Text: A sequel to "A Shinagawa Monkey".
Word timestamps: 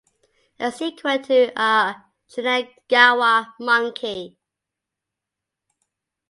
A 0.59 0.71
sequel 0.71 1.19
to 1.25 1.51
"A 1.55 1.95
Shinagawa 2.27 3.53
Monkey". 3.59 4.35